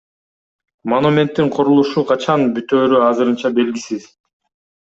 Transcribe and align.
Монументтин 0.93 1.51
курулушу 1.59 2.05
качан 2.13 2.49
бүтөөрү 2.57 3.05
азырынча 3.11 3.55
белгисиз. 3.61 4.13